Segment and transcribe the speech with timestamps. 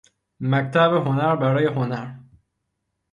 [0.39, 2.07] مکتب هنر برای هنر